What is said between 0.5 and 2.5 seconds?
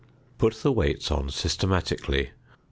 the weights on systematically.